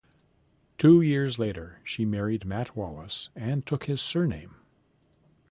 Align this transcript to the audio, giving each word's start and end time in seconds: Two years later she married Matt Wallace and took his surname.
Two 0.79 1.01
years 1.03 1.37
later 1.37 1.79
she 1.83 2.05
married 2.05 2.43
Matt 2.43 2.75
Wallace 2.75 3.29
and 3.35 3.67
took 3.67 3.83
his 3.83 4.01
surname. 4.01 4.55